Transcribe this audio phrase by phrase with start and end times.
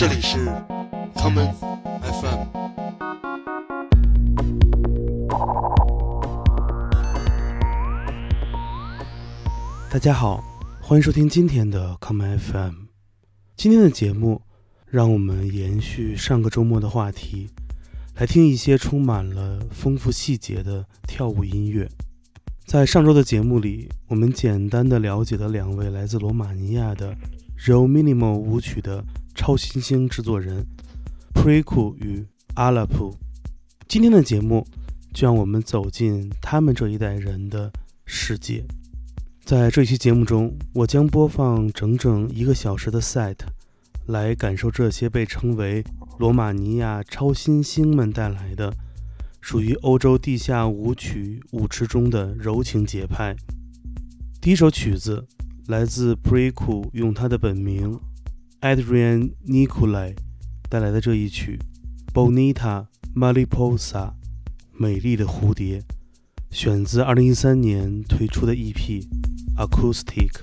[0.00, 0.38] 这里是
[1.14, 1.52] common
[2.00, 2.46] FM。
[9.90, 10.42] 大家好，
[10.80, 12.72] 欢迎收听今天的 common FM。
[13.58, 14.40] 今天的节目，
[14.86, 17.50] 让我们延续上个周末的话题，
[18.14, 21.86] 来听一些充满了丰富细节的跳舞音乐。
[22.64, 27.14] 在上周的节目里，我们简单的了解了两位来自罗马尼亚的
[27.66, 30.66] Ro Minimal 舞曲的超新星制作人
[31.34, 33.14] Preku 与 Alapu。
[33.88, 34.66] 今天的节目
[35.12, 37.72] 就让我们走进他们这一代人的
[38.06, 38.64] 世界。
[39.44, 43.36] 在这期节目中，我将播放整整一个小时的 set，
[44.06, 45.82] 来感受这些被称为
[46.18, 48.72] 罗马尼亚超新星们带来的。
[49.42, 53.34] 属于欧洲地下舞曲舞池中的柔情节拍。
[54.38, 55.26] 第一首曲子
[55.68, 57.98] 来自 Preku 用他的本名
[58.60, 60.14] Adrian Nikolai
[60.68, 61.58] 带来的这一曲
[62.12, 64.12] Bonita Mariposa
[64.72, 65.82] 美丽的蝴蝶，
[66.50, 69.06] 选自2013年推出的 EP
[69.56, 70.42] Acoustic。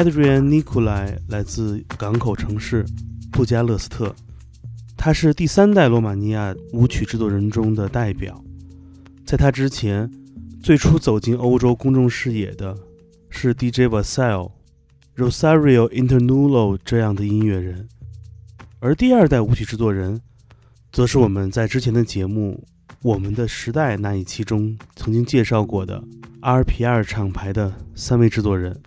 [0.00, 2.86] Adrian Nicolai 来自港口城市
[3.30, 4.14] 布加勒斯特，
[4.96, 8.42] 他是第三代罗马尼亚舞曲制作人中的代表。
[9.26, 10.10] 在他之前，
[10.62, 12.74] 最初走进欧洲公众视野的
[13.28, 14.52] 是 DJ Vassell、
[15.18, 17.86] Rosario Internulo 这样的音乐人，
[18.78, 20.18] 而第二代舞曲制作人，
[20.90, 22.64] 则是我们在之前的节目
[23.02, 26.02] 《我们的时代》那一期中曾经介绍过的
[26.40, 28.80] RPR 厂牌的三位制作人。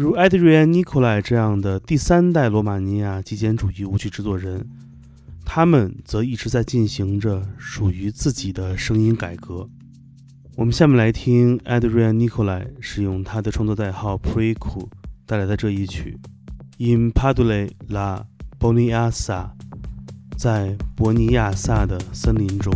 [0.00, 4.66] 如 Adrian Nicolai 这样的第三代罗马尼亚极简主义舞曲制作人，
[5.44, 9.68] 他们则一直在进行着属于自己的声音改革。
[10.56, 14.88] 我们下面来听 Adrian Nicolai 使用他的创作代号 Preku
[15.26, 16.18] 带来的这一曲
[16.96, 18.24] 《In Padule la
[18.58, 19.12] Boniasa》，
[20.38, 22.72] 在博尼亚萨的森林中。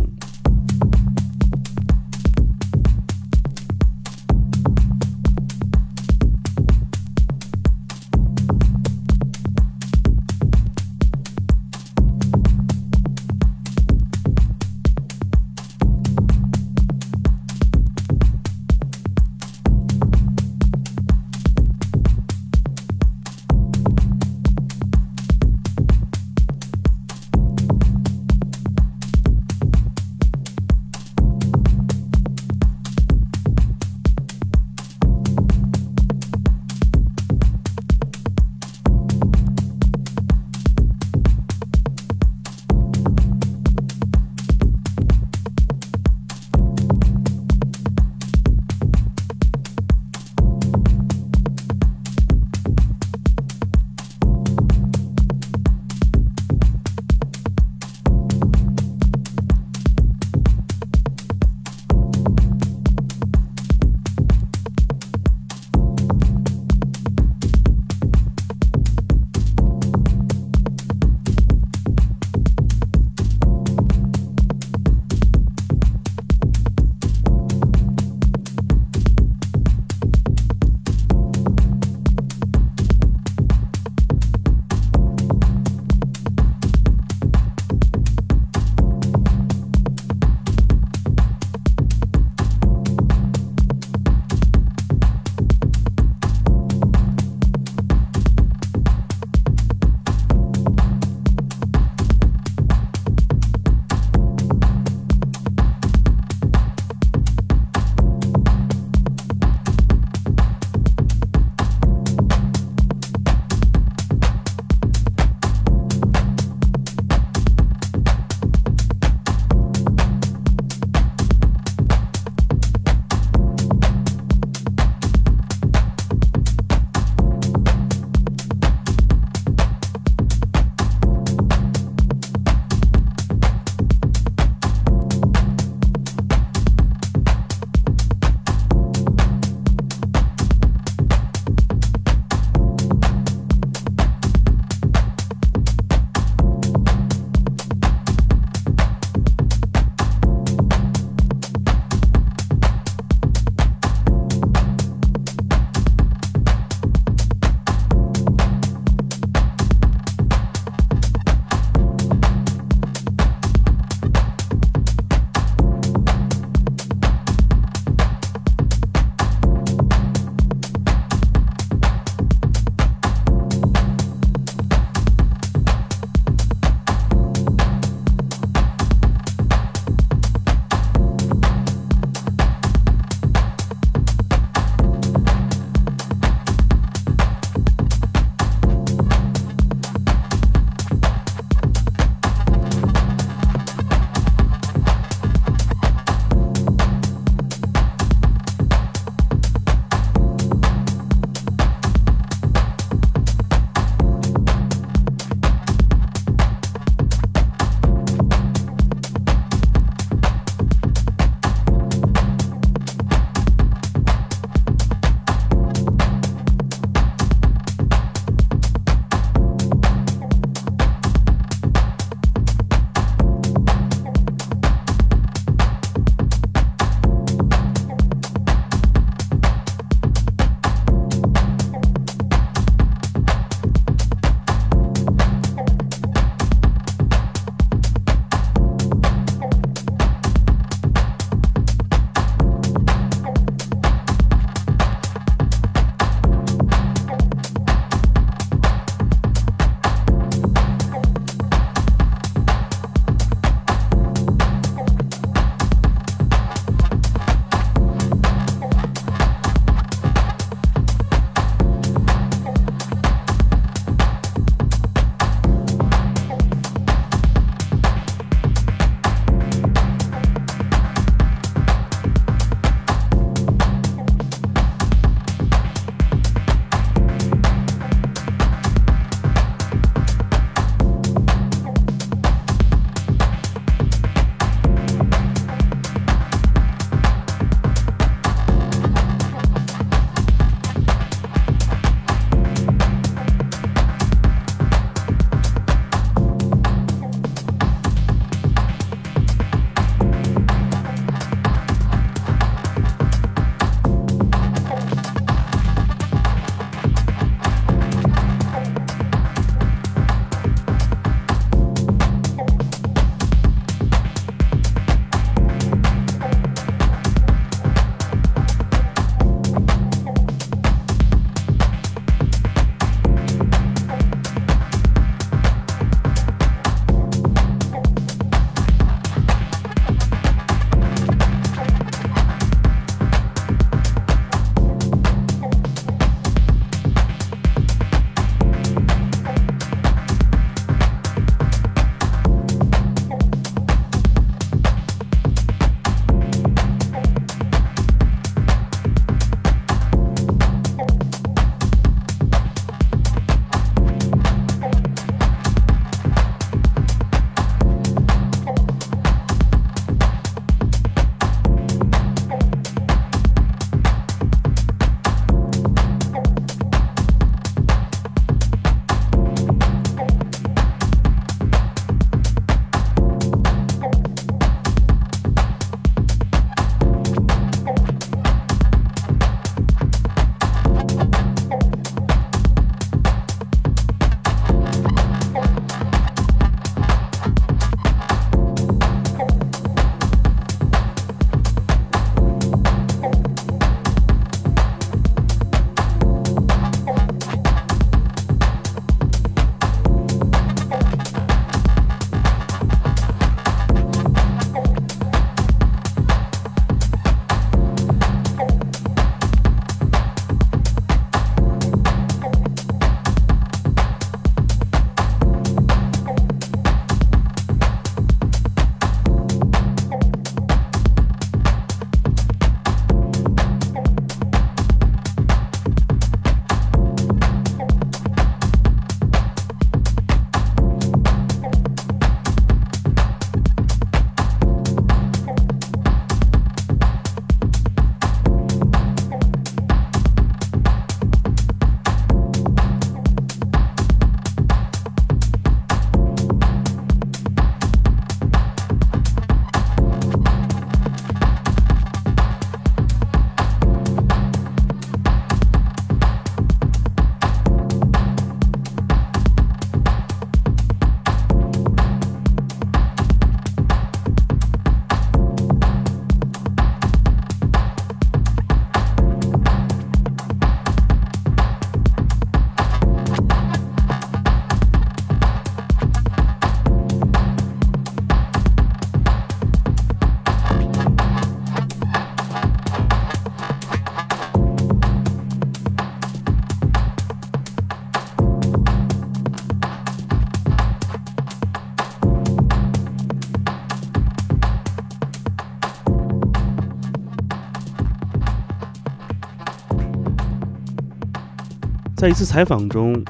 [502.05, 503.03] 在一次采访中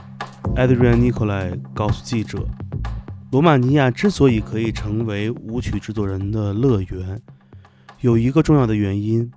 [0.56, 2.40] ，Adrian Nicolai 告诉记者，
[3.30, 7.22] 罗马尼亚之所以可以成为舞曲制作人的乐园，
[8.00, 9.30] 有一个重要的原因，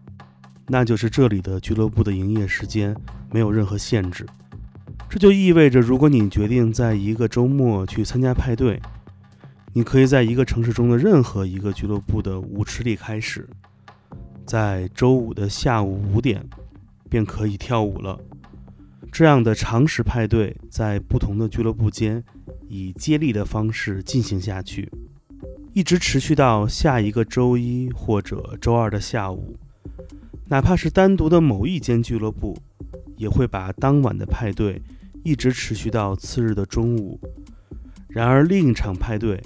[0.69, 2.97] 那就是这里的俱乐部的营业时间
[3.33, 4.25] 没有任何限制。
[5.11, 8.81] 这就意味着，如果你决定在一个周末去参加派对，
[9.73, 13.49] 你可以在一个城市中的任何一个俱乐部的舞池里开始，
[14.47, 16.49] 在周五的下午五点
[17.11, 18.17] 便可以跳舞了。
[19.11, 22.23] 这样的常识派对在不同的俱乐部间
[22.69, 24.91] 以接力的方式进行下去，
[25.73, 29.57] 一直持续到下一个周一或者周二的下午。
[30.49, 32.57] 哪怕是单独的某一间俱乐部，
[33.17, 34.81] 也会把当晚的派对。
[35.25, 37.21] 一直持续到次日的中午，
[38.09, 39.43] 然而另一场派对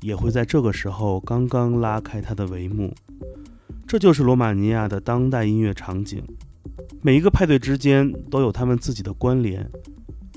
[0.00, 2.94] 也会在这个时候刚刚拉开它的帷幕。
[3.86, 6.24] 这就是罗马尼亚的当代音乐场景。
[7.02, 9.68] 每一个派对之间都有他们自己的关联，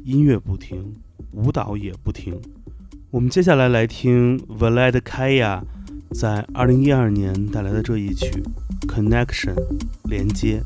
[0.03, 0.93] 音乐不停，
[1.31, 2.39] 舞蹈也不停。
[3.11, 5.61] 我们接下来来听 Valed Kaya
[6.11, 8.43] 在2012年带来的这一曲
[8.87, 9.55] 《Connection》
[10.03, 10.61] 连接。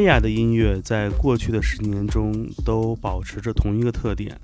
[0.00, 4.38] L e d k a y a 的音乐在过去的十年中都保持着同一个特点，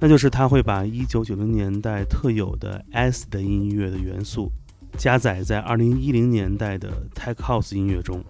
[0.00, 4.50] 那就是他会把1990年代特有的 S 的音乐的元素
[4.96, 8.24] 加载在2010年代的 tech house 音乐中。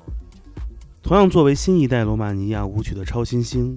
[1.02, 3.74] 同样，作为新一代罗马尼亚舞曲的超新星，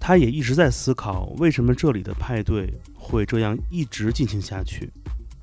[0.00, 4.90] 他也一直在思考为什么这里的派对会这样一直进行下去，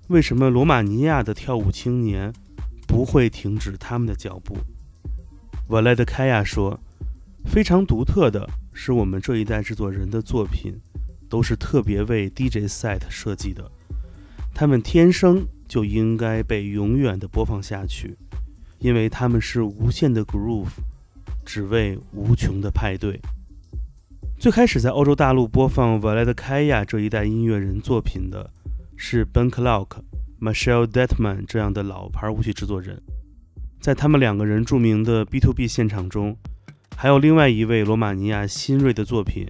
[0.07, 2.33] 为什么罗马尼亚的跳舞青年
[2.87, 4.57] 不会停止他们的脚步。
[5.69, 6.79] 瓦莱德凯亚说
[7.45, 10.73] ：“非常独特的是，我们这一代制作人的作品
[11.29, 13.69] 都是特别为 DJ set 设计的，
[14.51, 18.17] 他们天生就应该被永远的播放下去，
[18.79, 20.71] 因为他们是无限的 groove，
[21.45, 23.21] 只为无穷的派对。
[24.39, 28.49] 最开始在欧洲大陆播放瓦莱德凯亚这一代音乐人作品的
[28.97, 29.99] 是 Ben Clark、
[30.41, 32.99] Michelle Detman 这样的老牌舞曲制作人。”
[33.79, 36.35] 在他们两个人著名的 B to B 现场中，
[36.97, 39.47] 还有另外一位罗马尼亚新锐的作品，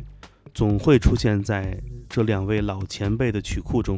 [0.53, 3.97] 总会出现在这两位老前辈的曲库中。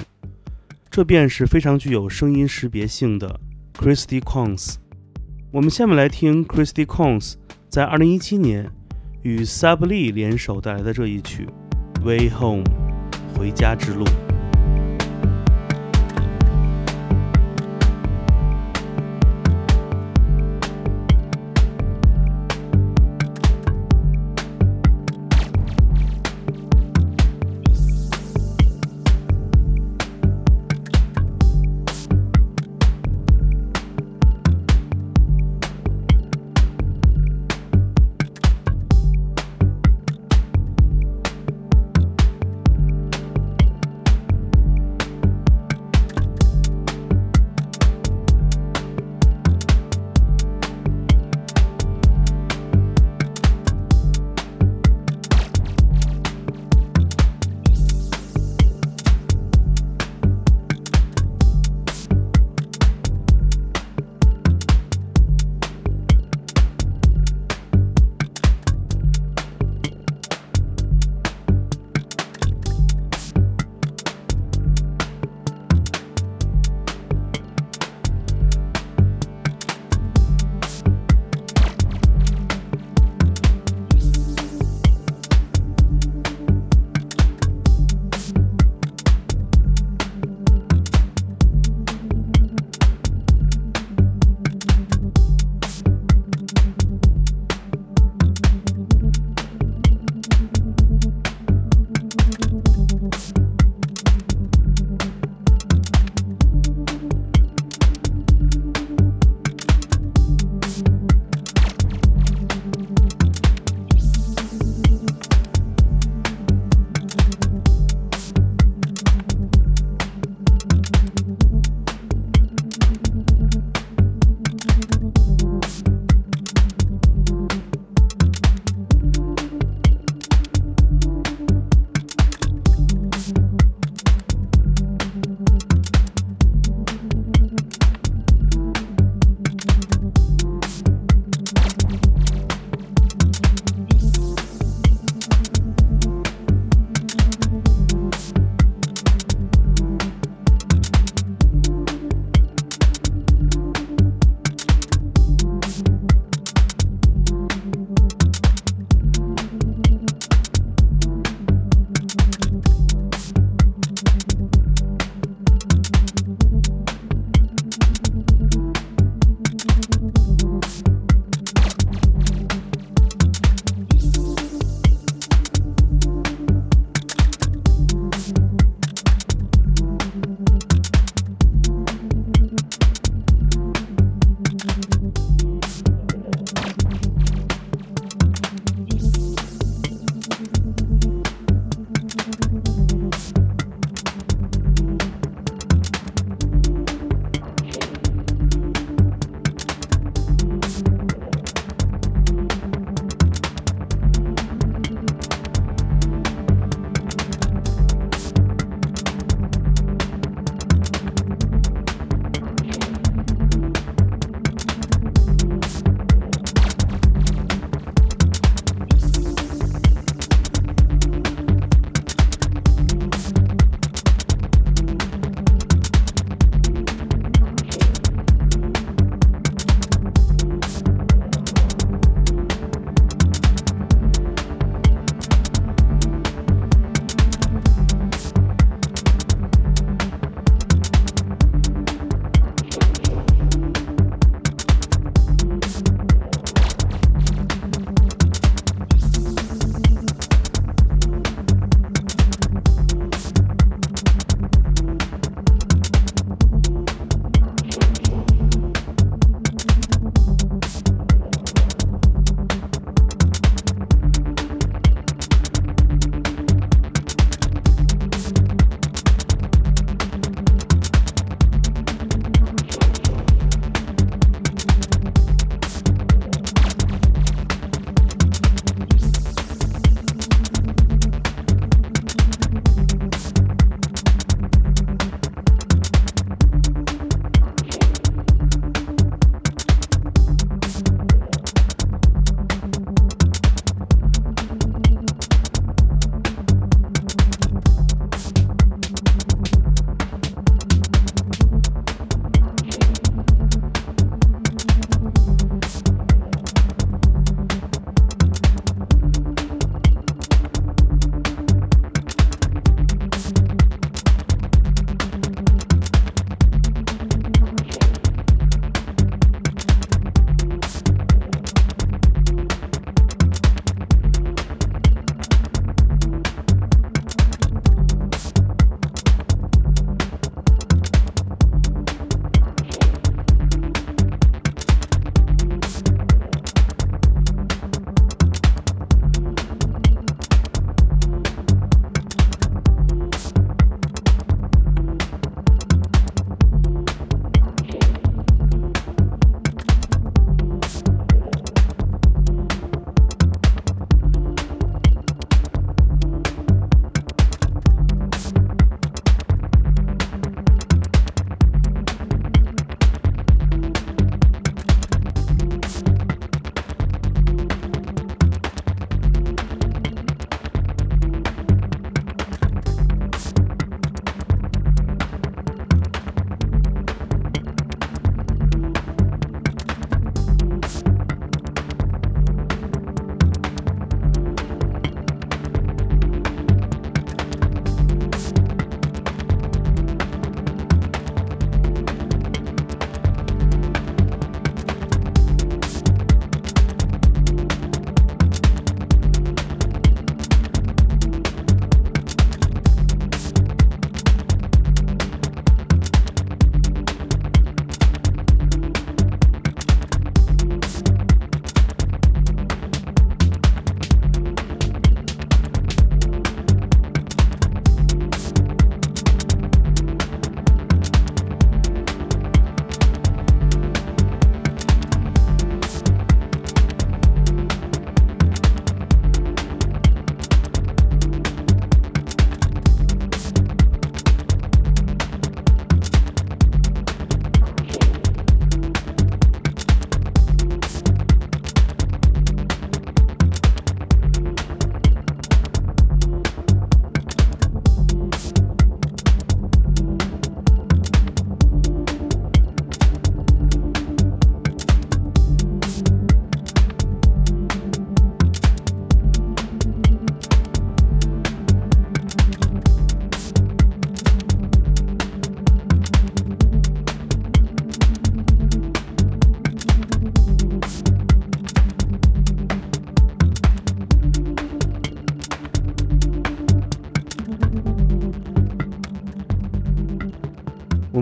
[0.89, 3.39] 这便是非常具有声音识别性的
[3.73, 4.75] Christy Cons。
[5.51, 7.33] 我们下面来听 Christy Cons
[7.67, 8.71] 在2017年
[9.23, 11.47] 与 Sublee 联手带来的这一曲
[12.05, 12.63] 《Way Home》，
[13.37, 14.05] 回家之路。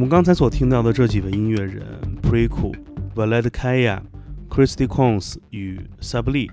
[0.10, 1.86] 刚才所听到的这几位音乐人
[2.24, 2.74] Preku、
[3.14, 4.02] Valed Kaya、
[4.50, 6.50] Christy Cons 与 Sabli，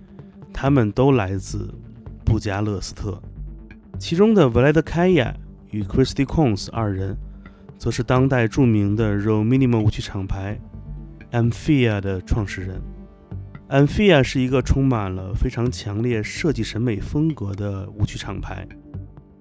[0.52, 1.74] 他们都来自
[2.22, 3.18] 布加勒斯特。
[3.98, 5.32] 其中的 Valed Kaya
[5.70, 7.16] 与 Christy Cons 二人，
[7.78, 10.60] 则是当代著名的 Row Minimum 舞曲厂牌
[11.32, 12.78] Amphia 的创始人。
[13.70, 18.68] Amphia 是一个充满了非常强烈设计审美风格的舞曲厂牌。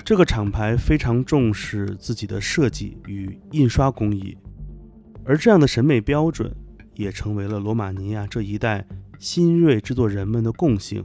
[0.05, 4.37] 这个厂牌非常重视自己的设计与印刷工艺，
[5.23, 6.55] 而这样的审美标准
[6.93, 8.85] 也成为了罗马尼亚这一代
[9.17, 11.03] 新锐制作人们的共性：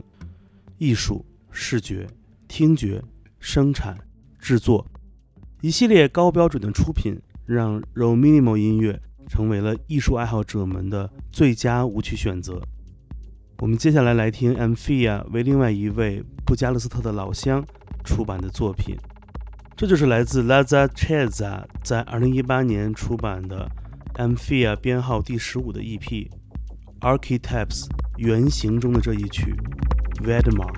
[0.77, 2.05] 艺术、视觉、
[2.47, 3.03] 听觉、
[3.39, 3.97] 生产、
[4.37, 4.85] 制作，
[5.61, 12.61] 一系列高标准的出品，让 Ro Minimal 音乐成为了艺术爱好者们的最佳舞曲选择。
[13.57, 17.65] 我们接下来来听 Amphia 为另外一位布加勒斯特的老乡
[18.03, 18.97] 出版的作品，
[19.75, 23.69] 这就是来自 laza chaza 在二零一八年出版的
[24.15, 26.29] Amphia 编号第十五的 EP
[26.99, 27.87] Archetypes
[28.17, 29.55] 原型中的这一曲
[30.23, 30.71] Vedmar。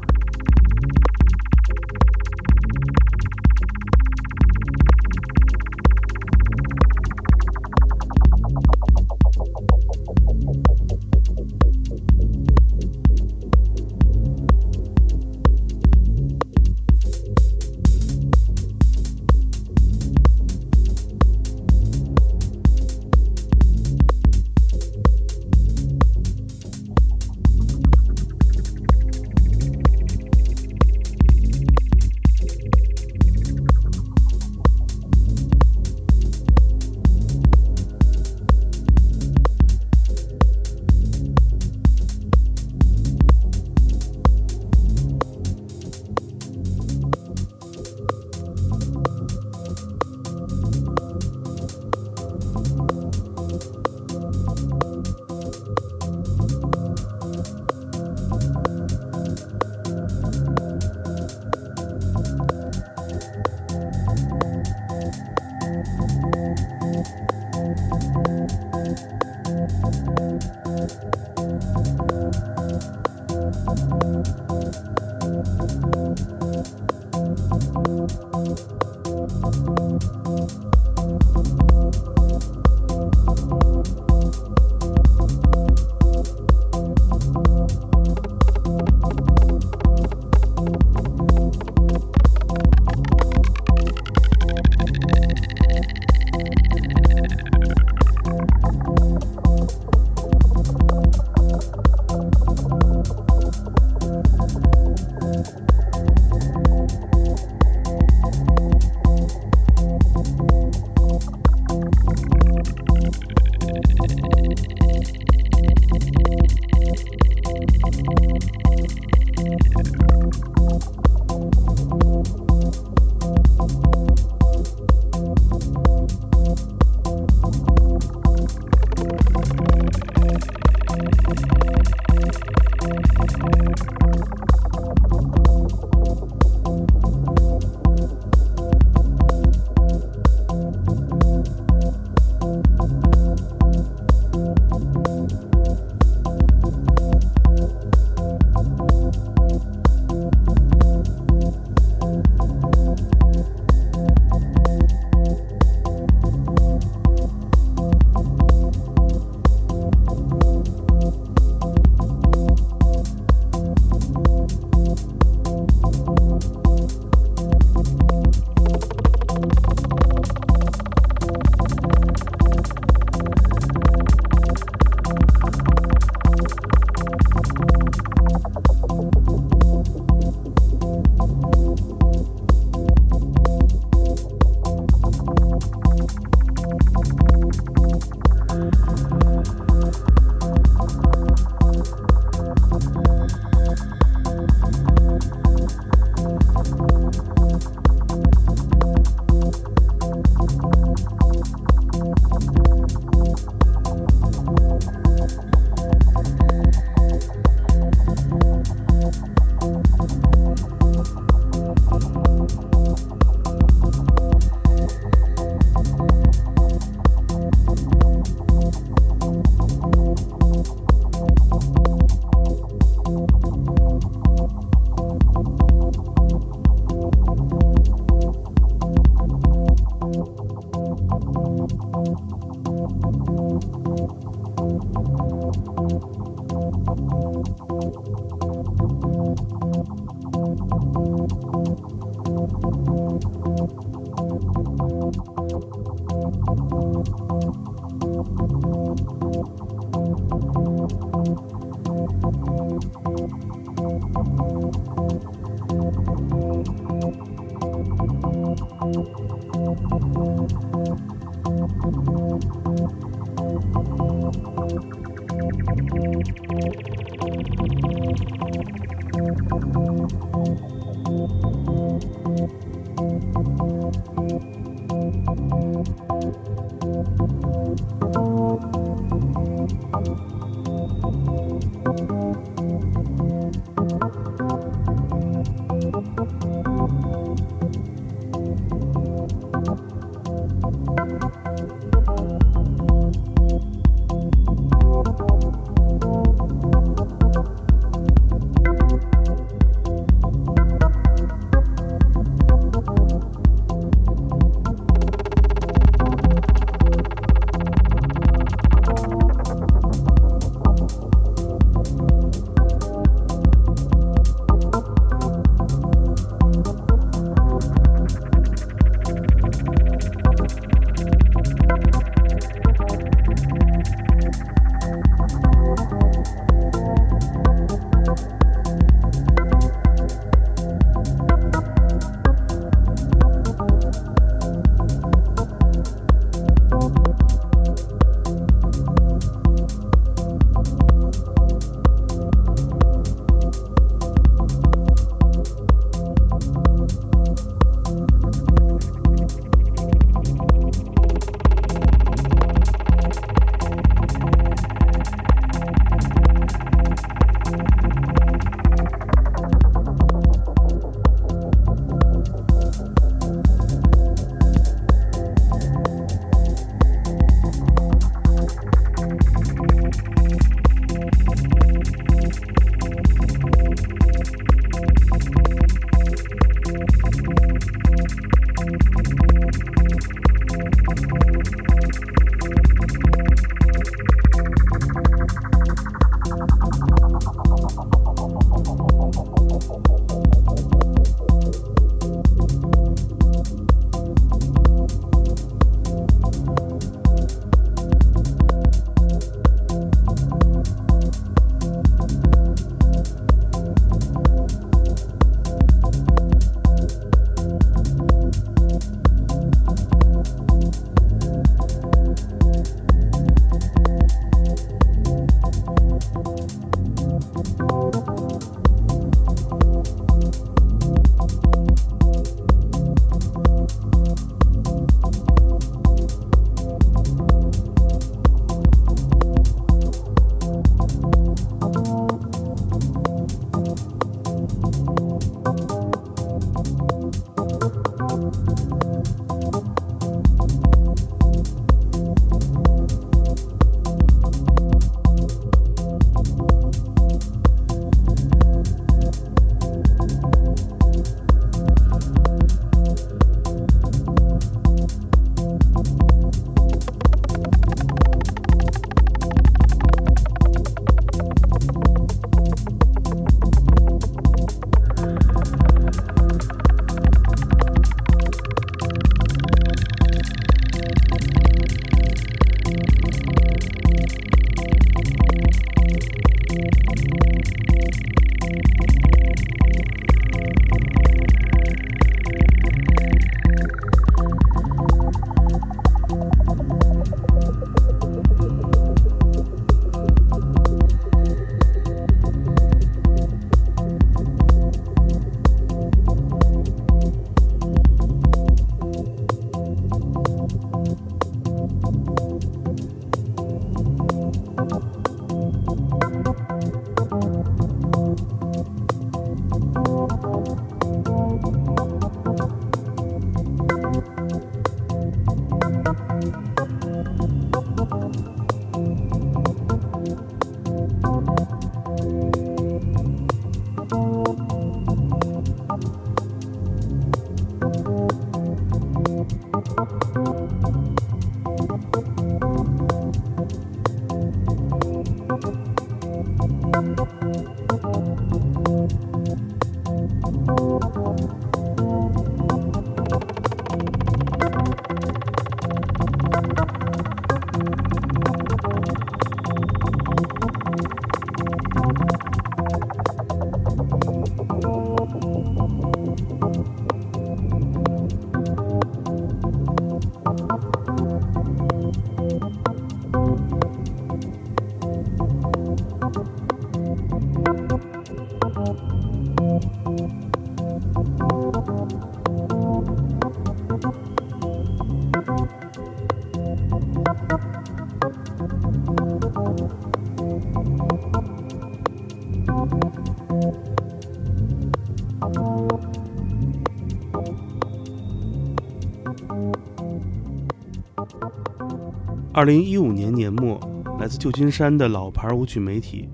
[592.43, 593.57] 二零一五年年末，
[594.01, 596.09] 来自旧金山的老牌舞曲媒体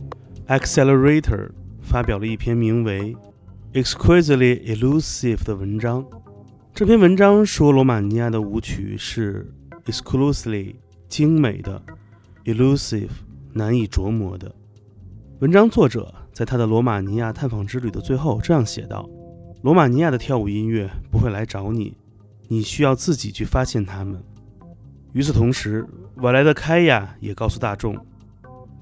[0.47, 1.49] Accelerator
[1.81, 3.15] 发表了一篇名为
[3.83, 6.05] 《Exquisitely Elusive》的文章。
[6.71, 9.51] 这篇文章说，罗马尼亚的舞曲是
[9.87, 10.75] exclusively
[11.07, 11.81] 精美的
[12.45, 13.09] ，elusive
[13.53, 14.53] 难以琢磨的。
[15.39, 19.09] 文章作者在他的罗马尼亚探访之旅的最后这样写道
[19.63, 21.97] ：“罗马尼亚的跳舞音乐不会来找你，
[22.47, 24.23] 你需要自己去发现它们。”
[25.13, 25.85] 与此同时，
[26.17, 27.97] 晚来的开亚也告诉大众，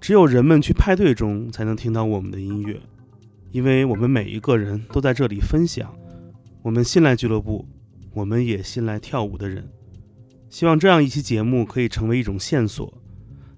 [0.02, 2.80] 只有人们去派对中才能听到我们的音乐，
[3.52, 5.94] 因为我们每一个人都在这里分享
[6.62, 7.66] 我们信赖俱乐部。
[8.14, 9.70] 我们也信赖跳舞的人，
[10.50, 12.92] 希望这样一期节目可以成为一种线索，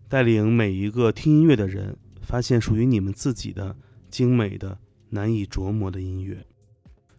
[0.09, 3.73] 带领每一个听音乐的人发现属于你们自己的
[4.09, 4.77] 精美的、
[5.11, 6.45] 难以琢磨的音乐。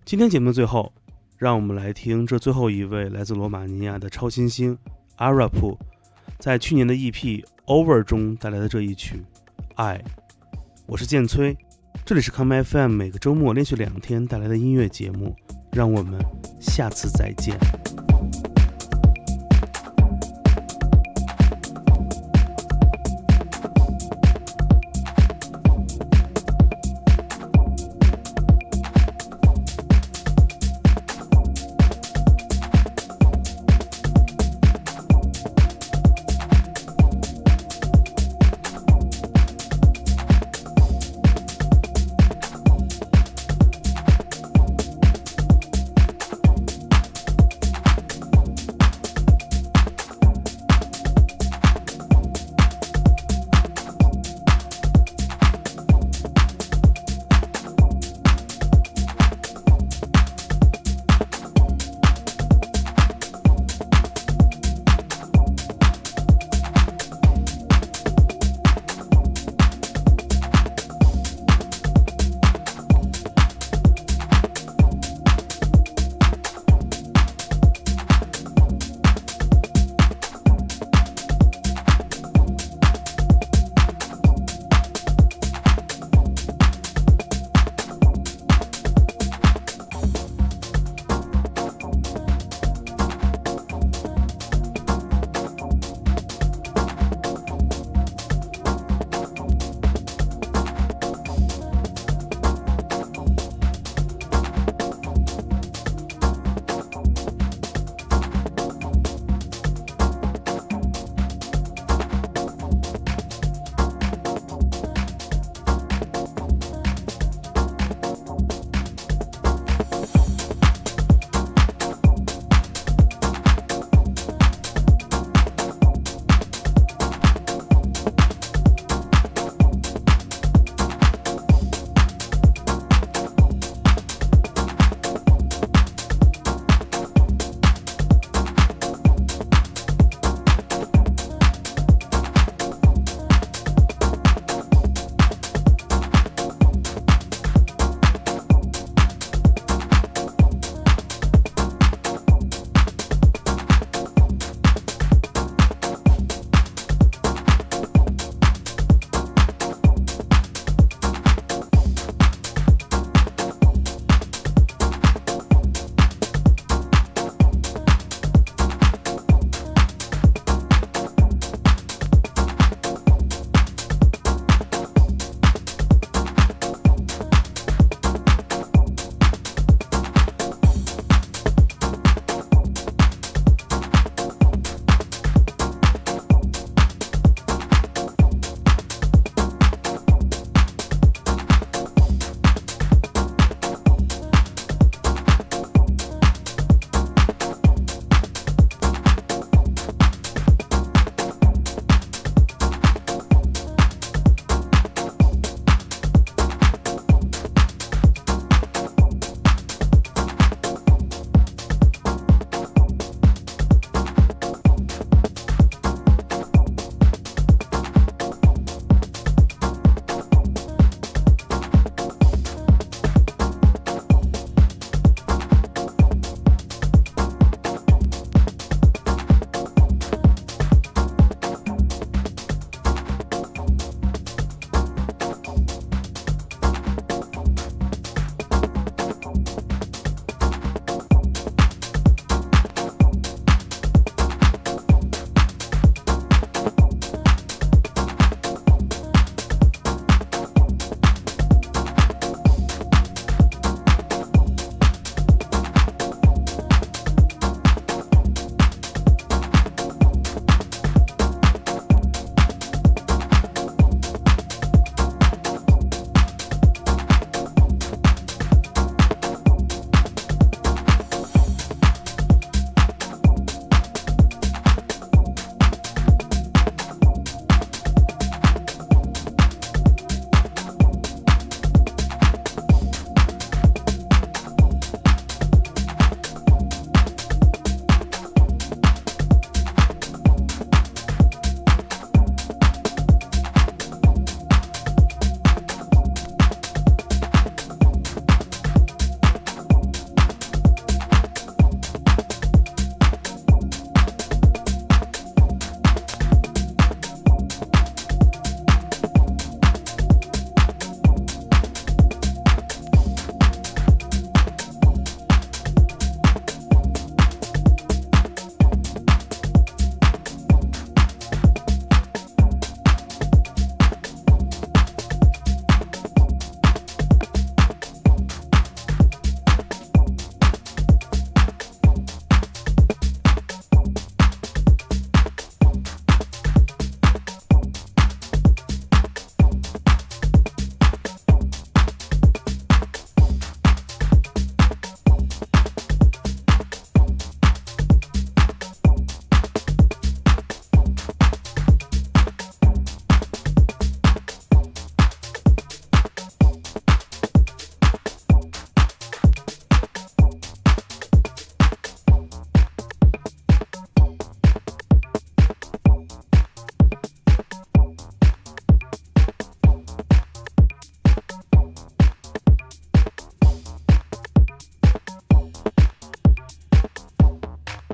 [0.05, 0.93] 今天节目的最后，
[1.39, 4.77] 让我们来听这最后一位来自罗马尼亚的超新星
[5.21, 5.77] Arap
[6.39, 7.13] 在去年的 EP
[7.67, 9.23] 《Over》中带来的这一曲
[9.75, 9.99] 《I》。
[10.87, 11.55] 我是剑崔，
[12.07, 15.37] 这里是 Come FM，每个周末连续两天带来的音乐节目。
[15.73, 16.19] 让我们
[16.59, 17.55] 下次再见。